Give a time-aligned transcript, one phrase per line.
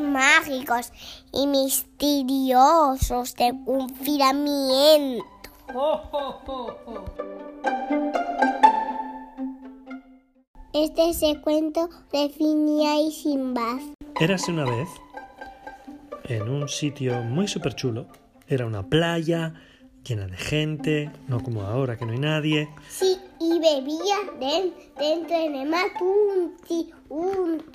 [0.00, 0.92] mágicos
[1.32, 5.24] y misteriosos de confinamiento.
[10.72, 13.78] Este es el cuento de Finia y Simbad.
[14.20, 14.88] Érase una vez
[16.24, 18.06] en un sitio muy súper chulo.
[18.48, 19.54] Era una playa
[20.04, 22.68] llena de gente, no como ahora que no hay nadie.
[22.90, 27.73] Sí, y bebía den- dentro en el mar un, ti- un tiburón.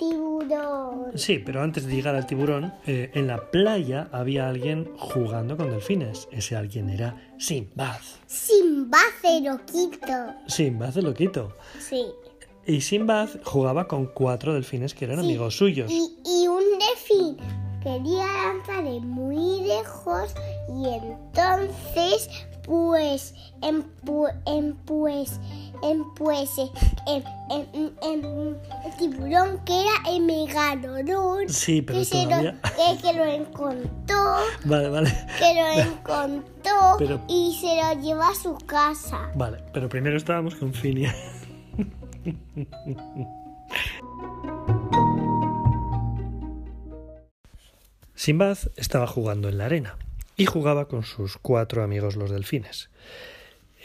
[1.14, 5.70] Sí, pero antes de llegar al tiburón, eh, en la playa había alguien jugando con
[5.70, 6.28] delfines.
[6.30, 8.00] Ese alguien era Sinbad.
[8.26, 10.34] Simbad el loquito.
[10.46, 11.52] Sinbad el loquito.
[11.78, 12.06] Sí.
[12.66, 15.90] Y Sinbad jugaba con cuatro delfines que eran Sí, amigos suyos.
[15.90, 20.34] Y, y un delfín quería lanzarle muy lejos
[20.68, 22.28] y entonces
[22.64, 25.40] pues en, pu- en pues
[25.82, 32.22] en pues en, en- en- el tiburón que era el megalodón Sí, pero que, se
[32.24, 34.34] lo, todavía- que, que lo encontró
[34.64, 35.10] Vale, vale.
[35.38, 40.54] que lo encontró Pero- y se lo llevó a su casa Vale, pero primero estábamos
[40.54, 41.14] con Finia.
[48.20, 49.96] Sinbad estaba jugando en la arena
[50.36, 52.90] y jugaba con sus cuatro amigos los delfines.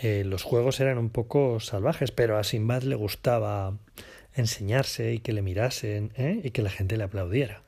[0.02, 3.78] Eh, los juegos eran un poco salvajes, pero a Sinbad le gustaba
[4.34, 6.42] enseñarse y que le mirasen ¿eh?
[6.44, 7.64] y que la gente le aplaudiera.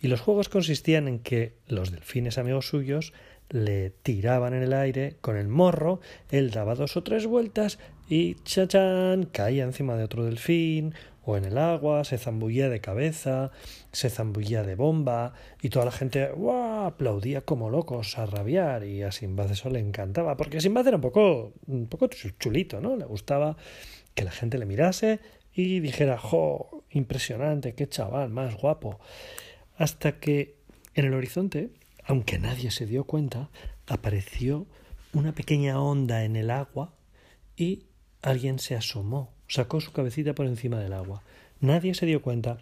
[0.00, 3.12] Y los juegos consistían en que los delfines amigos suyos
[3.48, 8.36] le tiraban en el aire con el morro, él daba dos o tres vueltas y
[8.44, 13.50] chachán caía encima de otro delfín o en el agua, se zambullía de cabeza,
[13.92, 16.30] se zambullía de bomba y toda la gente
[16.84, 21.02] aplaudía como locos a rabiar y a Sinbad eso le encantaba porque Sinbad era un
[21.02, 22.96] poco, un poco chulito, ¿no?
[22.96, 23.56] Le gustaba
[24.14, 25.20] que la gente le mirase
[25.52, 26.84] y dijera ¡jo!
[26.90, 28.98] impresionante, qué chaval más guapo!
[29.76, 30.56] Hasta que
[30.94, 31.70] en el horizonte,
[32.04, 33.50] aunque nadie se dio cuenta,
[33.86, 34.66] apareció
[35.12, 36.94] una pequeña onda en el agua
[37.56, 37.86] y
[38.22, 41.22] alguien se asomó, sacó su cabecita por encima del agua.
[41.60, 42.58] Nadie se dio cuenta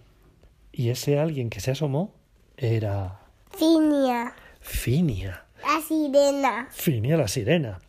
[0.73, 2.15] y ese alguien que se asomó
[2.57, 3.21] era
[3.51, 5.45] Finia Finia.
[5.63, 7.81] la sirena Finia la sirena.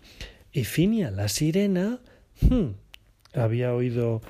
[0.53, 1.99] Y Finia la sirena
[2.41, 2.69] hmm,
[3.33, 4.21] había oído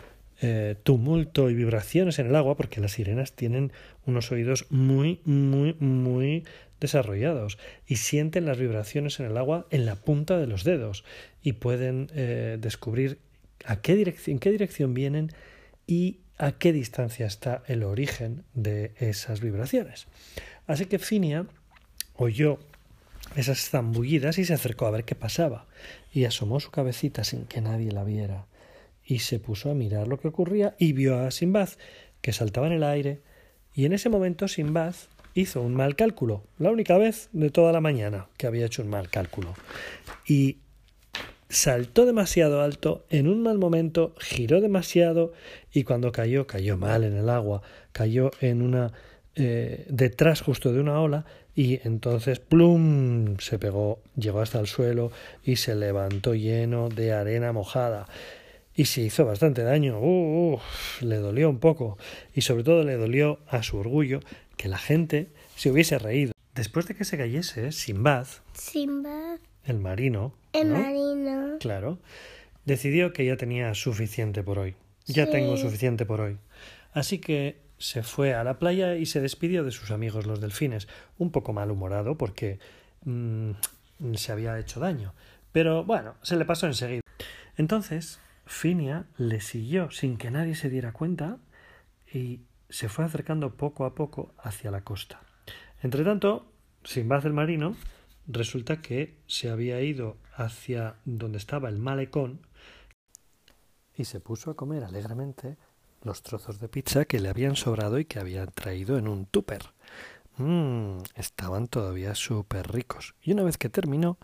[0.41, 3.71] eh, tumulto y vibraciones en el agua porque las sirenas tienen
[4.07, 6.45] unos oídos muy, muy, muy
[6.79, 11.05] desarrollados y sienten las vibraciones en el agua en la punta de los dedos
[11.43, 13.19] y pueden eh, descubrir
[13.65, 15.31] a qué dirección, en qué dirección vienen
[15.87, 20.07] y a qué distancia está el origen de esas vibraciones.
[20.67, 21.45] Así que Finia
[22.15, 22.59] oyó
[23.35, 25.65] esas zambullidas y se acercó a ver qué pasaba
[26.13, 28.45] y asomó su cabecita sin que nadie la viera
[29.05, 31.69] y se puso a mirar lo que ocurría y vio a Sinbad
[32.21, 33.21] que saltaba en el aire
[33.73, 34.95] y en ese momento Sinbad
[35.33, 38.89] hizo un mal cálculo, la única vez de toda la mañana que había hecho un
[38.89, 39.53] mal cálculo
[40.27, 40.57] y
[41.53, 45.33] saltó demasiado alto en un mal momento, giró demasiado
[45.71, 48.91] y cuando cayó, cayó mal en el agua, cayó en una
[49.35, 51.25] eh, detrás justo de una ola
[51.55, 55.11] y entonces plum se pegó, llegó hasta el suelo
[55.43, 58.07] y se levantó lleno de arena mojada.
[58.75, 60.59] Y se hizo bastante daño, uh,
[61.01, 61.99] le dolió un poco.
[62.33, 64.21] Y sobre todo le dolió a su orgullo
[64.57, 66.33] que la gente se hubiese reído.
[66.55, 70.79] Después de que se cayese, Sinbad, Simbad el marino, el ¿no?
[70.79, 71.99] marino Claro.
[72.65, 74.75] Decidió que ya tenía suficiente por hoy.
[75.05, 75.31] Ya Sí.
[75.31, 76.37] tengo suficiente por hoy.
[76.93, 80.87] Así que se fue a la playa y se despidió de sus amigos los delfines,
[81.17, 82.59] un poco malhumorado porque
[83.03, 83.51] mm,
[84.15, 85.13] se había hecho daño.
[85.51, 87.01] Pero bueno, se le pasó enseguida.
[87.57, 91.37] Entonces, Finia le siguió sin que nadie se diera cuenta
[92.11, 95.21] y se fue acercando poco a poco hacia la costa.
[95.81, 96.49] Entre tanto,
[96.85, 97.75] Sinbad el marino
[98.27, 102.41] resulta que se había ido hacia donde estaba el malecón
[103.95, 105.57] y se puso a comer alegremente
[106.01, 109.73] los trozos de pizza que le habían sobrado y que habían traído en un tupper.
[110.37, 113.15] Mmm, estaban todavía súper ricos.
[113.21, 114.17] Y una vez que terminó,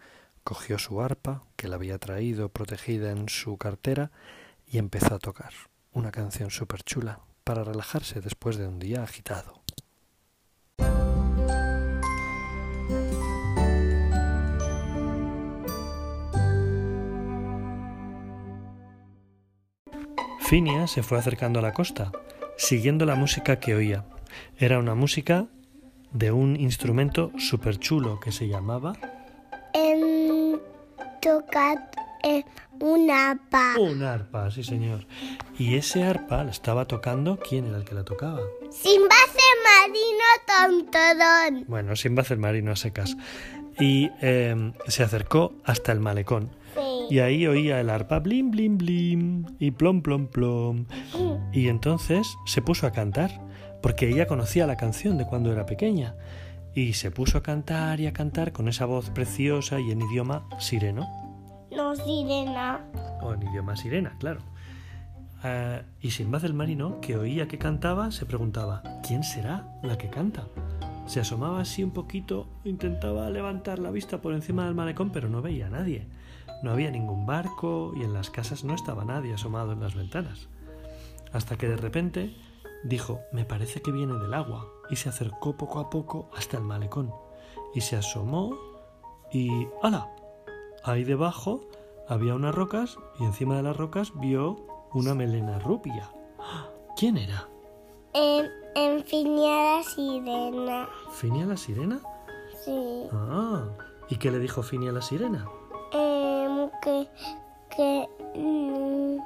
[0.44, 4.12] cogió su arpa, que la había traído protegida en su cartera,
[4.68, 5.53] y empezó a tocar
[5.91, 9.58] una canción súper chula para relajarse después de un día agitado.
[20.50, 22.12] Finia se fue acercando a la costa,
[22.57, 24.06] siguiendo la música que oía.
[24.57, 25.46] Era una música
[26.12, 28.94] de un instrumento súper chulo que se llamaba
[29.75, 30.60] en
[32.24, 32.44] eh,
[32.80, 33.75] un arpa.
[33.78, 35.06] Un arpa, sí señor.
[35.60, 38.42] Y ese arpa la estaba tocando, ¿quién era el que la tocaba?
[38.72, 39.16] Simba
[39.78, 41.66] marino tontodón.
[41.68, 43.16] Bueno, Simba el marino a secas.
[43.80, 46.50] Y eh, se acercó hasta el malecón.
[47.09, 50.85] Y ahí oía el arpa blim, blim, blim y plom, plom, plom.
[51.51, 53.31] Y entonces se puso a cantar,
[53.81, 56.15] porque ella conocía la canción de cuando era pequeña.
[56.75, 60.47] Y se puso a cantar y a cantar con esa voz preciosa y en idioma
[60.59, 61.07] sireno.
[61.75, 62.85] No sirena.
[63.21, 64.41] O en idioma sirena, claro.
[65.44, 70.09] Ah, y Sinbad el marino, que oía que cantaba, se preguntaba, ¿quién será la que
[70.09, 70.47] canta?
[71.07, 75.41] Se asomaba así un poquito, intentaba levantar la vista por encima del malecón, pero no
[75.41, 76.05] veía a nadie.
[76.63, 80.48] No había ningún barco y en las casas no estaba nadie asomado en las ventanas.
[81.31, 82.36] Hasta que de repente
[82.84, 86.63] dijo, me parece que viene del agua, y se acercó poco a poco hasta el
[86.63, 87.13] malecón.
[87.74, 88.56] Y se asomó
[89.31, 89.68] y...
[89.84, 90.10] ¡Hala!
[90.84, 91.62] Ahí debajo
[92.07, 96.10] había unas rocas y encima de las rocas vio una melena rubia.
[96.98, 97.48] ¿Quién era?
[98.13, 100.90] En, en Finia la sirena.
[101.12, 102.00] ¿Finia la sirena?
[102.66, 103.04] Sí.
[103.13, 103.66] Ah,
[104.10, 105.48] ¿y qué le dijo Finia la sirena?
[106.81, 107.07] Que,
[107.75, 109.17] que, mm,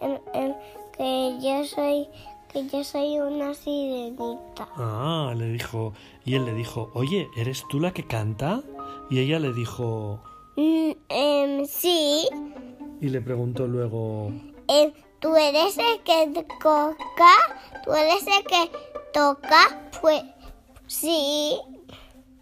[0.00, 0.54] em, em,
[0.96, 2.08] que yo soy,
[2.52, 4.68] que yo soy una sirenita.
[4.76, 5.92] Ah, le dijo,
[6.24, 8.62] y él le dijo, oye, ¿eres tú la que canta?
[9.10, 10.20] Y ella le dijo,
[10.56, 12.28] Mm, em, sí.
[13.00, 14.32] y le preguntó luego,
[14.66, 16.90] Em, tú eres el que toca,
[17.84, 18.70] tú eres el que
[19.12, 20.22] toca, pues
[20.88, 21.58] sí.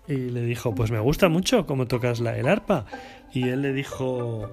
[0.09, 2.87] y le dijo, pues me gusta mucho cómo tocas la, el arpa.
[3.33, 4.49] Y él le dijo,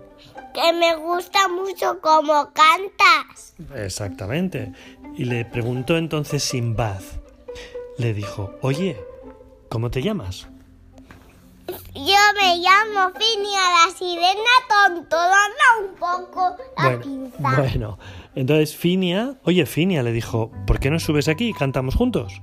[0.54, 3.54] Que me gusta mucho cómo cantas.
[3.76, 4.74] exactamente.
[5.16, 7.02] Y le preguntó entonces Sinbad.
[7.98, 9.00] Le dijo, oye,
[9.70, 10.48] ¿cómo te llamas?
[11.94, 17.56] Yo me llamo Finia la sirena tonto, dame un poco la Bueno, pinza.
[17.62, 18.00] bueno,
[18.36, 22.42] entonces Finia, oye Finia le dijo, ¿por qué no subes aquí y cantamos juntos?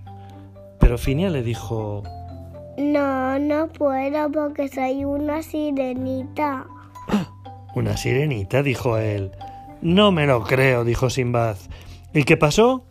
[0.79, 2.03] Pero Finia le dijo,
[2.79, 6.67] No, no puedo porque soy una sirenita.
[7.75, 9.33] una sirenita, dijo él.
[9.83, 11.57] No me lo creo, dijo Sinbad.
[12.13, 12.85] ¿Y qué pasó?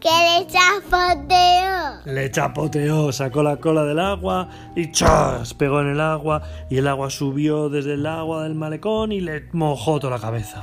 [0.00, 2.02] Que le chapoteo.
[2.04, 5.54] Le chapoteó, sacó la cola del agua y ¡chas!
[5.54, 9.48] pegó en el agua y el agua subió desde el agua del malecón y le
[9.52, 10.62] mojó toda la cabeza.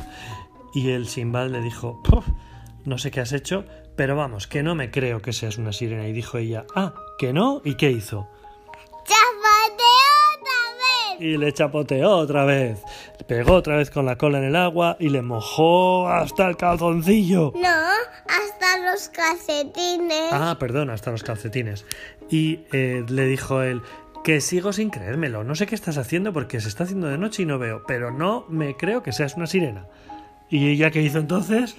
[0.73, 2.27] Y el Sinbad le dijo, "Puf,
[2.85, 3.65] no sé qué has hecho,
[3.95, 6.07] pero vamos, que no me creo que seas una sirena.
[6.07, 8.27] Y dijo ella, ah, que no, ¿y qué hizo?
[11.21, 12.79] Y le chapoteó otra vez.
[13.19, 16.57] Le pegó otra vez con la cola en el agua y le mojó hasta el
[16.57, 17.53] calzoncillo.
[17.55, 20.31] No, hasta los calcetines.
[20.31, 21.85] Ah, perdón, hasta los calcetines.
[22.31, 23.83] Y eh, le dijo él
[24.23, 25.43] que sigo sin creérmelo.
[25.43, 28.09] No sé qué estás haciendo porque se está haciendo de noche y no veo, pero
[28.09, 29.85] no me creo que seas una sirena.
[30.49, 31.75] ¿Y ella qué hizo entonces?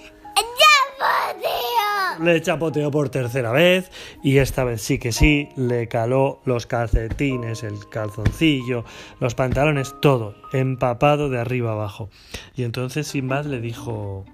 [2.20, 3.90] Le chapoteó por tercera vez
[4.22, 8.84] y esta vez sí que sí, le caló los calcetines, el calzoncillo,
[9.20, 12.08] los pantalones, todo, empapado de arriba abajo.
[12.54, 14.24] Y entonces Sinbad le dijo,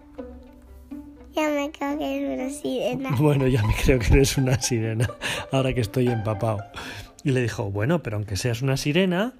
[1.34, 3.10] Ya me creo que es una sirena.
[3.18, 5.08] Bueno, ya me creo que eres una sirena,
[5.52, 6.58] ahora que estoy empapado.
[7.24, 9.34] Y le dijo, bueno, pero aunque seas una sirena,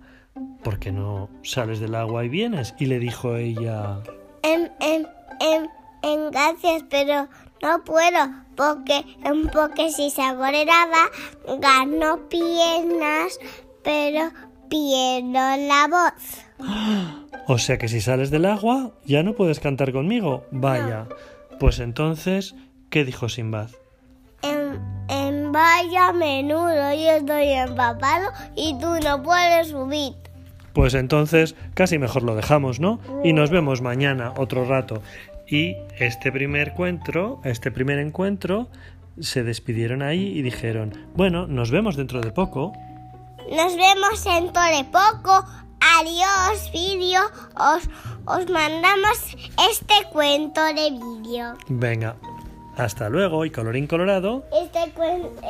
[0.62, 2.74] ¿por qué no sales del agua y vienes?
[2.78, 4.02] Y le dijo ella,
[4.42, 5.04] Em, em,
[5.40, 5.68] em,
[6.02, 7.28] em, gracias, pero
[7.62, 8.18] no puedo
[8.56, 10.50] porque, em, porque si agua
[11.60, 13.38] gano piernas,
[13.82, 14.30] pero
[14.68, 16.44] pierdo la voz.
[17.46, 20.44] o sea que si sales del agua, ya no puedes cantar conmigo.
[20.50, 21.06] Vaya,
[21.58, 22.54] pues entonces,
[22.90, 23.70] ¿qué dijo Sinbad?
[24.42, 30.14] En, en vaya menudo, yo estoy empapado y tú no puedes subir.
[30.72, 33.00] Pues entonces, casi mejor lo dejamos, ¿no?
[33.24, 35.02] Y nos vemos mañana otro rato.
[35.50, 38.68] Y este primer encuentro, este primer encuentro,
[39.18, 42.72] se despidieron ahí y dijeron, bueno, nos vemos dentro de poco.
[43.50, 45.44] Nos vemos dentro de poco.
[46.00, 47.20] Adiós, vídeo.
[47.56, 47.88] Os,
[48.26, 49.36] os mandamos
[49.70, 51.56] este cuento de vídeo.
[51.68, 52.16] Venga,
[52.76, 54.44] hasta luego y colorín colorado.
[54.52, 54.92] Este,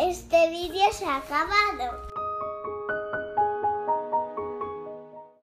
[0.09, 2.18] este vídeo se ha acabado.